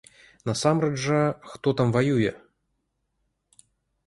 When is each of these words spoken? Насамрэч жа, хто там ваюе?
Насамрэч 0.49 0.95
жа, 1.03 1.19
хто 1.51 1.75
там 1.83 1.93
ваюе? 1.97 2.31